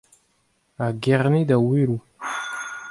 [0.85, 1.99] A Gerne da Oueloù.